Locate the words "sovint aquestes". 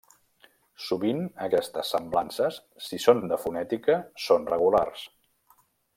0.85-1.91